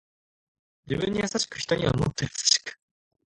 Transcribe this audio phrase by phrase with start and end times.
[0.87, 2.79] 自分に優しく人にはもっと優しく